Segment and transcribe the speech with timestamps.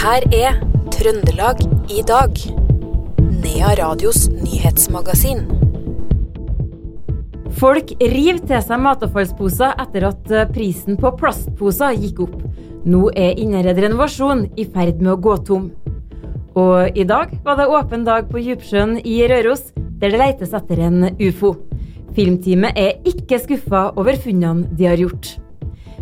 [0.00, 0.54] her er
[0.94, 1.58] Trøndelag
[1.92, 2.38] i dag.
[3.42, 5.42] Nea Radios nyhetsmagasin.
[7.60, 12.38] Folk river til seg matavfallsposer etter at eh, prisen på plastposer gikk opp.
[12.88, 15.68] Nå er Innherred renovasjon i ferd med å gå tom.
[16.56, 19.68] Og i dag var det åpen dag på Djupsjøen i Røros,
[20.00, 21.58] der det letes etter en ufo.
[22.16, 25.34] Filmteamet er ikke skuffa over funnene de har gjort.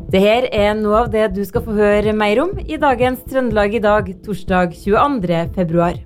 [0.08, 3.80] Dette er noe av det du skal få høre mer om i dagens Trøndelag i
[3.84, 5.40] dag, torsdag 22.
[5.52, 5.98] februar.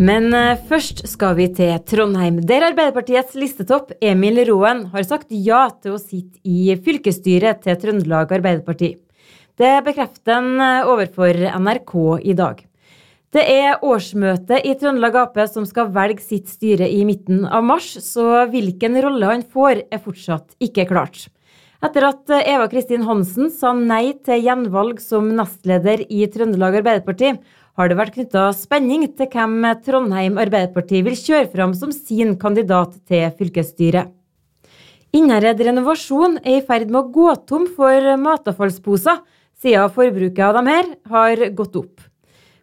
[0.00, 5.66] Men eh, først skal vi til Trondheim, der Arbeiderpartiets listetopp Emil Roen har sagt ja
[5.76, 8.94] til å sitte i fylkesstyret til Trøndelag Arbeiderparti.
[9.60, 12.64] Det bekrefter han eh, overfor NRK i dag.
[13.30, 17.92] Det er årsmøtet i Trøndelag Ap som skal velge sitt styre i midten av mars,
[18.02, 21.28] så hvilken rolle han får, er fortsatt ikke klart.
[21.78, 27.36] Etter at Eva Kristin Hansen sa nei til gjenvalg som nestleder i Trøndelag Arbeiderparti,
[27.78, 32.98] har det vært knytta spenning til hvem Trondheim Arbeiderparti vil kjøre fram som sin kandidat
[33.06, 34.10] til fylkesstyret.
[35.14, 39.22] Innherred renovasjon er i ferd med å gå tom for matavfallsposer,
[39.62, 42.09] siden forbruket av dem her har gått opp.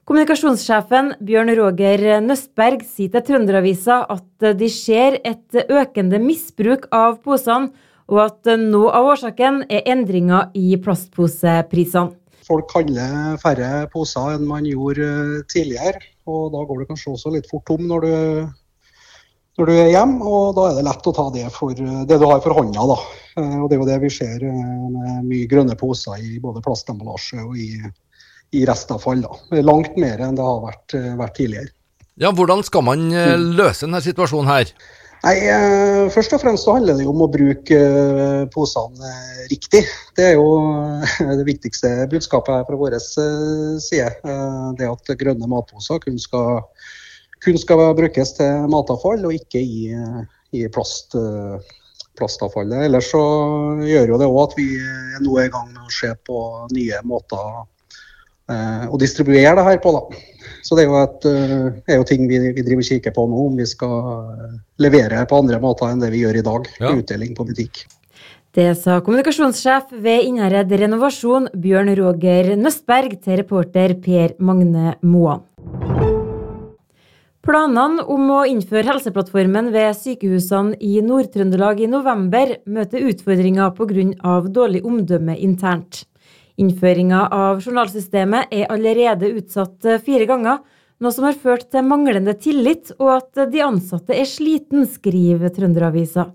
[0.08, 7.74] Kommunikasjonssjefen Bjørn Roger Nøstberg sier til Trønderavisa at de ser et økende misbruk av posene,
[8.08, 12.16] og at noe av årsaken er endringer i plastposeprisene
[12.48, 16.02] folk handler færre poser enn man gjorde eh, tidligere.
[16.28, 18.16] Og da går det kanskje også litt fort tom når du,
[19.60, 22.28] når du er hjemme, og da er det lett å ta det for det du
[22.28, 22.88] har for hånda.
[22.94, 22.98] da.
[23.42, 24.66] Eh, og Det er jo det vi ser eh,
[24.98, 27.72] med mye grønne poser i både plastemballasje og i,
[28.56, 29.24] i restavfall.
[29.26, 29.62] da.
[29.66, 31.74] Langt mer enn det har vært, vært tidligere.
[32.18, 33.10] Ja, Hvordan skal man
[33.54, 34.72] løse denne situasjonen her?
[35.26, 39.82] Nei, eh, Først og fremst så handler det om å bruke eh, posene eh, riktig.
[40.18, 41.00] Det er jo
[41.40, 44.12] det viktigste budskapet her fra vår side.
[44.78, 46.62] Det at grønne matposer kun skal,
[47.44, 49.90] kun skal brukes til matavfall, og ikke i,
[50.54, 51.18] i plast,
[52.20, 52.86] plastavfallet.
[52.88, 53.24] Ellers så
[53.88, 54.70] gjør jo det òg at vi
[55.26, 56.44] nå er i gang med å se på
[56.78, 57.66] nye måter
[58.48, 59.92] å distribuere det her på.
[59.92, 60.22] da.
[60.68, 63.24] Så det er jo, et, eh, er jo ting vi, vi, driver og kikker på
[63.32, 63.94] nå, om vi skal
[64.34, 66.68] eh, levere på andre måter enn det vi gjør i dag.
[66.82, 66.92] Ja.
[66.92, 67.86] Utdeling på butikk.
[68.58, 75.46] Det sa kommunikasjonssjef ved Innherred Renovasjon, Bjørn Roger Nøstberg, til reporter Per Magne Moan.
[77.48, 84.36] Planene om å innføre Helseplattformen ved sykehusene i Nord-Trøndelag i november møter utfordringer pga.
[84.52, 86.04] dårlig omdømme internt.
[86.58, 90.64] Innføringa av journalsystemet er allerede utsatt eh, fire ganger,
[90.98, 96.32] noe som har ført til manglende tillit og at de ansatte er sliten, skriver Trønderavisa.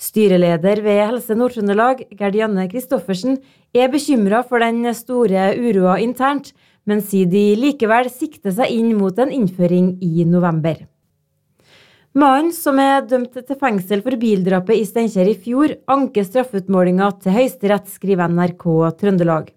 [0.00, 3.38] Styreleder ved Helse Nord-Trøndelag, Gerd Janne Christoffersen,
[3.70, 6.50] er bekymra for den store uroa internt,
[6.82, 10.80] men sier de likevel sikter seg inn mot en innføring i november.
[12.18, 17.38] Mannen som er dømt til fengsel for bildrapet i Steinkjer i fjor, anker straffeutmålinga til
[17.38, 18.66] Høyesterett, skriver NRK
[18.98, 19.52] Trøndelag.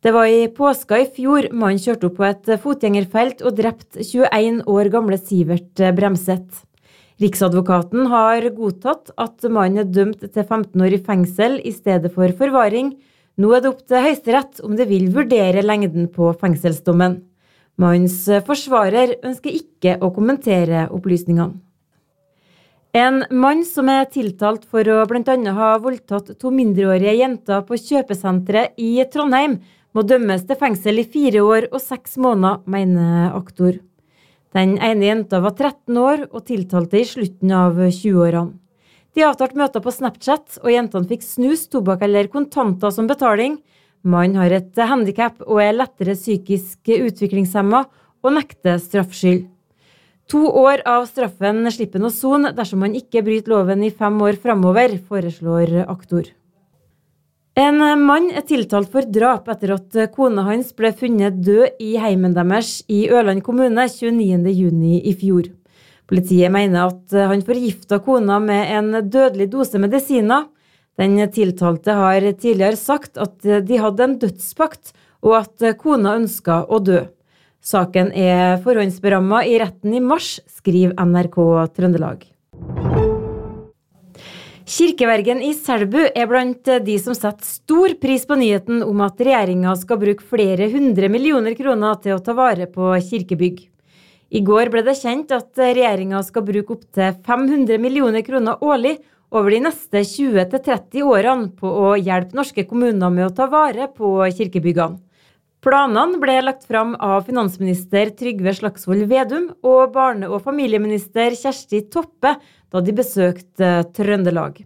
[0.00, 4.62] Det var i påska i fjor mannen kjørte opp på et fotgjengerfelt og drepte 21
[4.72, 6.62] år gamle Sivert Bremseth.
[7.20, 12.32] Riksadvokaten har godtatt at mannen er dømt til 15 år i fengsel i stedet for
[12.38, 12.94] forvaring.
[13.36, 17.18] Nå er det opp til Høyesterett om det vil vurdere lengden på fengselsdommen.
[17.76, 21.60] Mannens forsvarer ønsker ikke å kommentere opplysningene.
[22.96, 25.36] En mann som er tiltalt for å bl.a.
[25.54, 29.60] ha voldtatt to mindreårige jenter på kjøpesenteret i Trondheim,
[29.96, 33.78] må dømmes til fengsel i fire år og seks måneder, mener aktor.
[34.54, 38.56] Den ene jenta var 13 år og tiltalte i slutten av 20-årene.
[39.14, 43.58] De avtalte møter på Snapchat, og jentene fikk snus, tobakk eller kontanter som betaling.
[44.06, 47.82] Mannen har et handikap og er lettere psykisk utviklingshemma
[48.22, 49.48] og nekter straffskyld.
[50.30, 54.14] To år av straffen slipper han å sone dersom han ikke bryter loven i fem
[54.22, 56.30] år framover, foreslår aktor.
[57.58, 62.34] En mann er tiltalt for drap etter at kona hans ble funnet død i heimen
[62.36, 65.50] deres i Ørland kommune 29.6 i fjor.
[66.10, 70.46] Politiet mener at han forgifta kona med en dødelig dose medisiner.
[70.98, 74.92] Den tiltalte har tidligere sagt at de hadde en dødspakt,
[75.22, 77.04] og at kona ønska å dø.
[77.60, 81.40] Saken er forhåndsberamma i retten i mars, skriver NRK
[81.76, 82.24] Trøndelag.
[84.70, 89.72] Kirkevergen i Selbu er blant de som setter stor pris på nyheten om at regjeringa
[89.80, 93.64] skal bruke flere hundre millioner kroner til å ta vare på kirkebygg.
[94.30, 99.00] I går ble det kjent at regjeringa skal bruke opptil 500 millioner kroner årlig
[99.34, 104.20] over de neste 20-30 årene på å hjelpe norske kommuner med å ta vare på
[104.38, 105.02] kirkebyggene.
[105.60, 112.38] Planene ble lagt fram av finansminister Trygve Slagsvold Vedum og barne- og familieminister Kjersti Toppe
[112.70, 114.62] da de besøkte Trøndelag.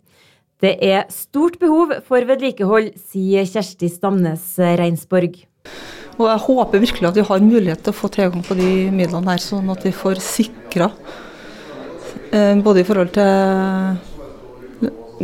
[0.62, 5.42] Det er stort behov for vedlikehold, sier Kjersti Stamnes Reinsborg.
[6.14, 9.34] Og jeg håper virkelig at vi har mulighet til å få tilgang på de midlene
[9.34, 10.92] her, sånn at vi får sikra
[12.30, 13.98] eh, både i forhold til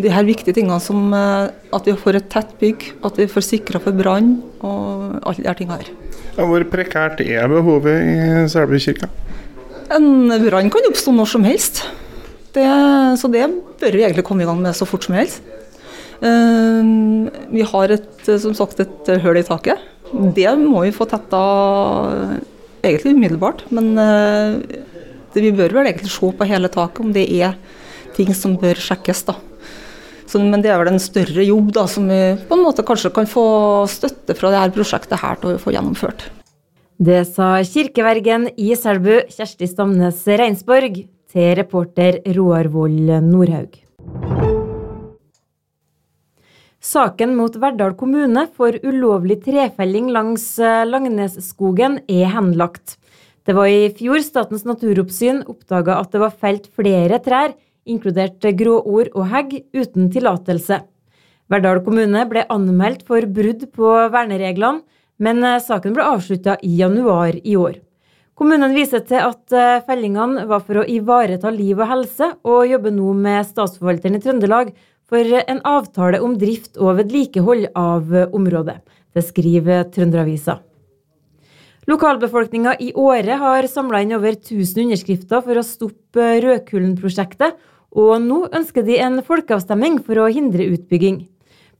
[0.01, 1.47] de her viktige tingene som eh,
[1.77, 4.37] at vi får et tett bygg, at vi får sikra for brann
[4.67, 5.93] og alle de her tingene her.
[6.37, 9.11] Ja, hvor prekært er behovet i Selbu kirke?
[9.95, 11.85] En brann kan oppstå når som helst.
[12.55, 12.67] Det,
[13.21, 13.47] så det
[13.81, 15.43] bør vi egentlig komme i gang med så fort som helst.
[16.21, 19.81] Uh, vi har et, som sagt et høl i taket.
[20.11, 21.41] Det må vi få tetta
[22.83, 23.63] egentlig umiddelbart.
[23.75, 24.59] Men uh,
[25.35, 27.55] det, vi bør vel egentlig se på hele taket om det er
[28.17, 29.23] ting som bør sjekkes.
[29.31, 29.39] da.
[30.31, 33.11] Så, men det er vel en større jobb da, som vi på en måte kanskje
[33.15, 33.47] kan få
[33.91, 36.29] støtte fra dette prosjektet her til å få gjennomført.
[37.01, 41.01] Det sa kirkevergen i Selbu, Kjersti Stamnes Reinsborg,
[41.31, 43.79] til reporter Roar Vold Nordhaug.
[46.81, 52.97] Saken mot Verdal kommune for ulovlig trefelling langs eh, Langnesskogen er henlagt.
[53.45, 57.53] Det var i fjor Statens naturoppsyn oppdaga at det var felt flere trær,
[57.85, 60.81] inkludert gråord og hegg, uten tillatelse.
[61.53, 64.81] Verdal kommune ble anmeldt for brudd på vernereglene,
[65.21, 67.77] men eh, saken ble avslutta i januar i år.
[68.41, 72.95] Kommunen viser til at eh, fellingene var for å ivareta liv og helse, og jobber
[72.97, 74.71] nå med Statsforvalteren i Trøndelag
[75.11, 78.79] for en avtale om drift og vedlikehold av området.
[79.13, 80.57] Det skriver Trønderavisa.
[81.91, 87.61] Lokalbefolkninga i Åre har samla inn over 1000 underskrifter for å stoppe Rødkullen-prosjektet,
[87.93, 91.27] og nå ønsker de en folkeavstemning for å hindre utbygging.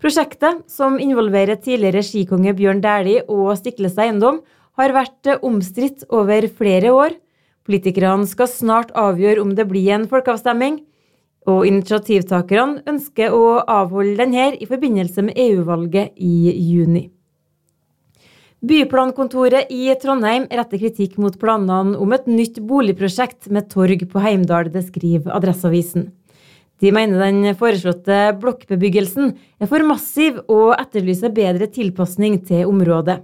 [0.01, 4.45] Prosjektet, som involverer tidligere skikonge Bjørn Dæhlie og Stiklestad Eiendom,
[4.81, 7.17] har vært omstridt over flere år.
[7.69, 10.81] Politikerne skal snart avgjøre om det blir en folkeavstemning,
[11.49, 17.07] og initiativtakerne ønsker å avholde denne i forbindelse med EU-valget i juni.
[18.61, 24.69] Byplankontoret i Trondheim retter kritikk mot planene om et nytt boligprosjekt med torg på Heimdal,
[24.69, 26.11] det skriver Adresseavisen.
[26.81, 33.23] De mener den foreslåtte blokkbebyggelsen er for massiv og etterlyser bedre tilpasning til området.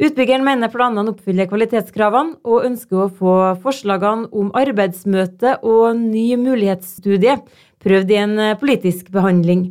[0.00, 7.34] Utbyggeren mener planene oppfyller kvalitetskravene, og ønsker å få forslagene om arbeidsmøte og ny mulighetsstudie
[7.84, 9.66] prøvd i en politisk behandling.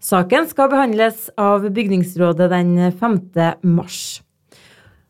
[0.00, 3.18] Saken skal behandles av bygningsrådet den 5.
[3.76, 4.22] mars.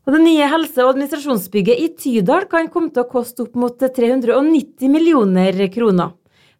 [0.05, 3.79] Og det nye helse- og administrasjonsbygget i Tydal kan komme til å koste opp mot
[3.79, 6.11] 390 millioner kroner.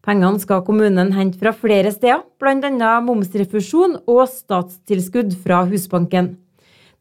[0.05, 2.95] Pengene skal kommunen hente fra flere steder, bl.a.
[3.03, 6.37] momsrefusjon og statstilskudd fra Husbanken.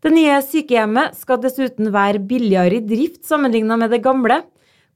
[0.04, 4.42] Det nye sykehjemmet skal dessuten være billigere i drift sammenlignet med det gamle.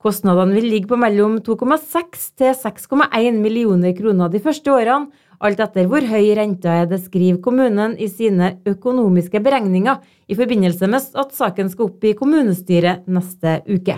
[0.04, 5.08] Kostnadene vil ligge på mellom 2,6 til 6,1 millioner kroner de første årene,
[5.40, 10.90] alt etter hvor høy renta er, det skriver kommunen i sine økonomiske beregninger i forbindelse
[10.92, 13.96] med at saken skal opp i kommunestyret neste uke.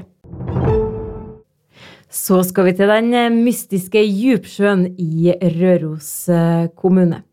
[2.07, 7.25] Så skal vi til den mystiske Djupsjøen i Røros eh, kommune.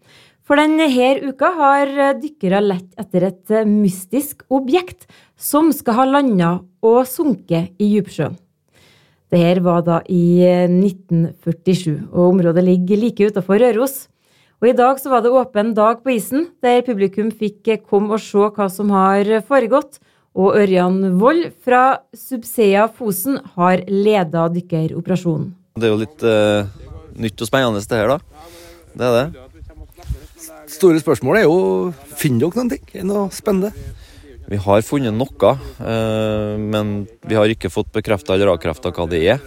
[0.48, 0.88] For denne
[1.27, 1.89] uka har
[2.22, 5.04] dykkere lett etter et mystisk objekt
[5.36, 8.38] som skal ha landa og sunket i dypsjøen.
[9.27, 14.06] Dette var da i 1947, og området ligger like utenfor Røros.
[14.63, 18.24] Og I dag så var det åpen dag på isen, der publikum fikk komme og
[18.24, 20.00] se hva som har foregått.
[20.38, 25.51] Og Ørjan Wold fra Subsea Fosen har leda dykkeroperasjonen.
[25.75, 26.72] Det er jo litt uh,
[27.20, 28.48] nytt og spennende det her, da.
[28.96, 29.47] Det er det
[30.72, 32.84] store spørsmålet er jo finner dere noen ting?
[32.94, 33.72] Er noe spennende?
[34.48, 35.50] Vi har funnet noe,
[35.84, 39.42] eh, men vi har ikke fått bekrefta eller avkrefta hva det er.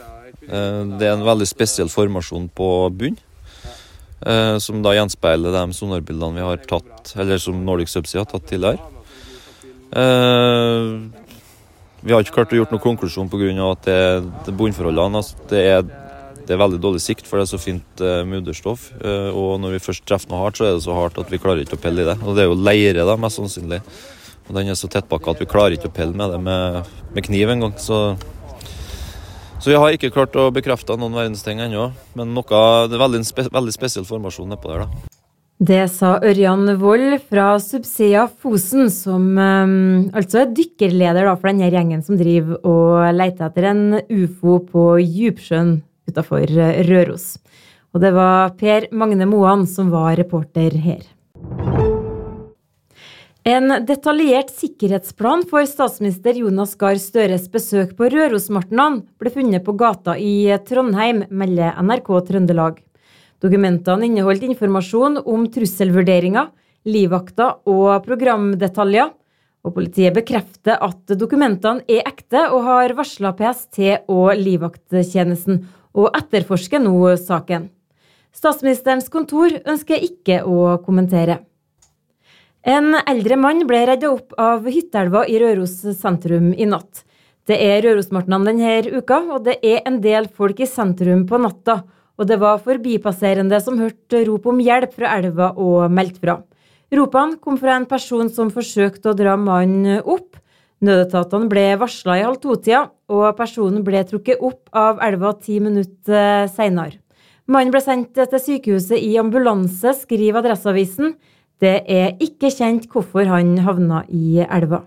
[0.45, 3.17] Eh, det er en veldig spesiell formasjon på bunn,
[4.27, 8.47] eh, som da gjenspeiler de sonarbildene vi har tatt, eller som Nordic Subsea har tatt
[8.51, 8.81] tidligere.
[12.01, 14.53] Vi har ikke klart å gjøre noen konklusjon pga.
[14.57, 15.83] bunnforholdene altså det er
[16.51, 18.89] det er veldig dårlig sikt, for det er så fint uh, mudderstoff.
[18.99, 21.39] Uh, og når vi først treffer noe hardt, så er det så hardt at vi
[21.39, 22.17] klarer ikke å pelle i det.
[22.25, 23.79] Og det er jo leire, da, mest sannsynlig.
[24.49, 27.27] Og den er så tettpakka at vi klarer ikke å pelle med det med, med
[27.29, 27.77] kniv engang.
[27.79, 28.01] Så,
[29.63, 31.93] så vi har ikke klart å bekrefte noen verdens ting ennå.
[32.19, 35.07] Men noe, det er veldig, spe, veldig spesiell formasjon nedpå der, da.
[35.61, 41.69] Det sa Ørjan Wold fra Subsea Fosen, som um, altså er dykkerleder da, for denne
[41.69, 45.77] gjengen som driver og leter etter en ufo på Djupsjøen
[46.11, 47.39] utafor eh, Røros.
[47.95, 51.07] Og det var Per Magne Moan som var reporter her.
[53.49, 60.13] En detaljert sikkerhetsplan for statsminister Jonas Gahr Støres besøk på Rørosmartnan ble funnet på gata
[60.21, 62.83] i Trondheim, melder NRK Trøndelag.
[63.41, 66.51] Dokumentene inneholdt informasjon om trusselvurderinger,
[66.85, 69.17] livvakter og programdetaljer.
[69.61, 75.65] Og politiet bekrefter at dokumentene er ekte, og har varsla PST og livvakttjenesten,
[75.97, 77.69] og etterforsker nå saken.
[78.31, 81.41] Statsministerens kontor ønsker ikke å kommentere.
[82.61, 87.07] En eldre mann ble redda opp av hytteelva i Røros sentrum i natt.
[87.49, 91.81] Det er Rørosmartnan denne uka, og det er en del folk i sentrum på natta.
[92.21, 96.37] Og det var forbipasserende som hørte rop om hjelp fra elva og meldte fra.
[96.93, 100.37] Ropene kom fra en person som forsøkte å dra mannen opp.
[100.85, 106.47] Nødetatene ble varsla i halv to-tida, og personen ble trukket opp av elva ti minutter
[106.55, 107.01] seinere.
[107.51, 111.17] Mannen ble sendt til sykehuset i ambulanse, skriver Adresseavisen.
[111.61, 114.85] Det er ikke kjent hvorfor han havna i elva.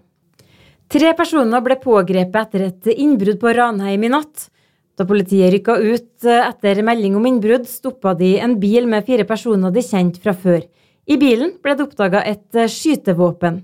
[0.94, 4.48] Tre personer ble pågrepet etter et innbrudd på Ranheim i natt.
[4.96, 9.74] Da politiet rykka ut etter melding om innbrudd, stoppa de en bil med fire personer
[9.74, 10.62] de kjente fra før.
[11.10, 13.60] I bilen ble det oppdaga et skytevåpen.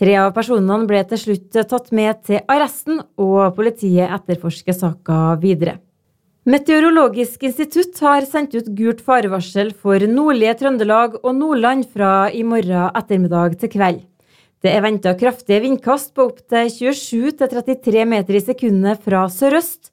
[0.00, 5.78] Tre av personene ble til slutt tatt med til arresten, og politiet etterforsker saka videre.
[6.48, 12.88] Meteorologisk institutt har sendt ut gult farevarsel for nordlige Trøndelag og Nordland fra i morgen
[12.98, 14.00] ettermiddag til kveld.
[14.62, 19.92] Det er venta kraftige vindkast på opptil 27-33 meter i sekundet fra sørøst.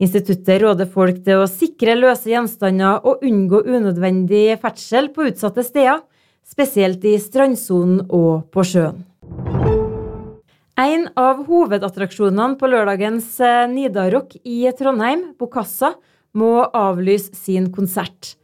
[0.00, 6.00] Instituttet råder folk til å sikre løse gjenstander og unngå unødvendig ferdsel på utsatte steder,
[6.48, 9.04] spesielt i strandsonen og på sjøen.
[10.80, 13.34] En av hovedattraksjonene på lørdagens
[13.68, 15.90] Nidarock i Trondheim, Bokassa,
[16.32, 18.38] må avlyse sin konsert.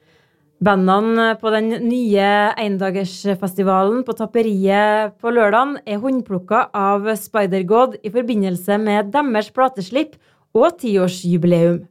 [0.61, 2.27] Bandene på den nye
[2.61, 10.19] endagersfestivalen på Tapperiet på lørdag er håndplukka av Spider-God i forbindelse med deres plateslipp
[10.53, 11.87] og tiårsjubileum.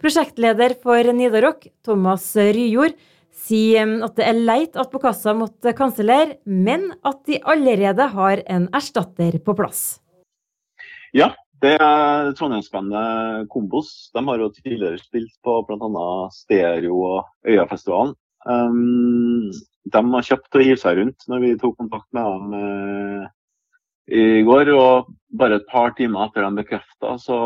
[0.00, 2.96] Prosjektleder for Nidarock, Thomas Ryjord,
[3.42, 8.68] sier at det er leit at Bokassa måtte kansellere, men at de allerede har en
[8.74, 9.82] erstatter på plass.
[11.12, 11.32] Ja,
[11.62, 14.10] det er trondheimsbandet Kombos.
[14.14, 16.08] De har jo tidligere spilt på bl.a.
[16.34, 18.16] Stereo og Øyafestivalen.
[18.42, 19.52] Um,
[19.86, 23.30] de har kjøpt å hive seg rundt når vi tok kontakt med dem uh,
[24.10, 24.72] i går.
[24.74, 27.38] Og bare et par timer etter de bekrefta, så,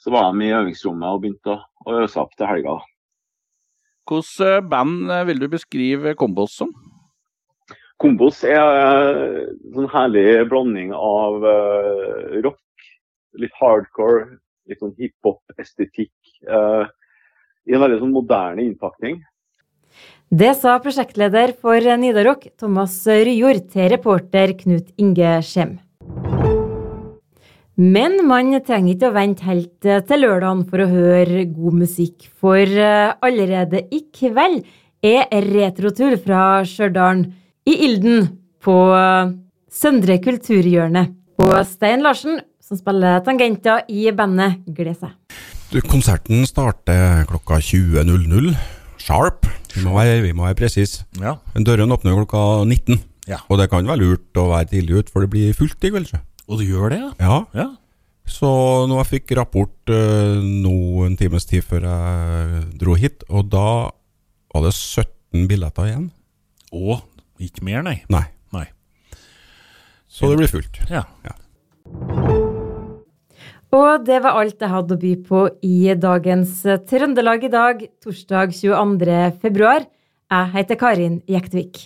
[0.00, 2.78] så, var de i øvingsrommet og begynte å, å øse opp til helga.
[4.06, 6.70] Hvilket eh, band eh, vil du beskrive Kombos som?
[7.98, 11.42] Kombos er en eh, sånn herlig blanding av
[12.44, 12.60] rock,
[13.40, 16.12] litt hardcore, litt sånn hiphop-estetikk.
[16.46, 19.18] I en veldig sånn moderne innpakning.
[20.30, 25.78] Det sa prosjektleder for Nidarok, Thomas Ryjord, til reporter Knut Inge Skjem.
[27.76, 32.24] Men man trenger ikke å vente helt eh, til lørdagen for å høre god musikk,
[32.40, 34.62] for eh, allerede i kveld
[35.04, 37.26] er Retrotur fra Stjørdal
[37.68, 38.30] i Ilden
[38.64, 39.34] på eh,
[39.68, 41.02] Søndre kulturhjørne.
[41.44, 45.42] Og Stein Larsen, som spiller tangenter i bandet, gleder seg.
[45.68, 48.54] Du, konserten starter klokka 20.00
[49.04, 49.44] sharp.
[49.74, 51.04] Vi må være, vi må være presise.
[51.20, 51.34] Ja.
[51.52, 53.04] Døren åpner klokka 19.
[53.28, 53.42] Ja.
[53.50, 56.16] Og det kan være lurt å være tidlig ute, for det blir fullt i kveld.
[56.46, 57.10] Og du gjør det, ja?
[57.20, 57.38] Ja.
[57.56, 57.68] ja.
[58.26, 58.48] Så
[58.90, 63.66] nå jeg fikk rapport uh, nå en times tid før jeg dro hit, og da
[64.54, 66.08] var det 17 billetter igjen.
[66.74, 66.98] Å,
[67.42, 68.00] ikke mer, nei?
[68.12, 68.24] Nei.
[68.54, 68.66] nei.
[70.10, 70.80] Så det blir fullt.
[70.90, 71.04] Ja.
[71.26, 71.36] ja.
[73.76, 78.54] Og det var alt jeg hadde å by på i dagens Trøndelag i dag, torsdag
[78.56, 79.18] 22.
[79.42, 79.86] februar.
[80.32, 81.84] Jeg heter Karin Jektvik.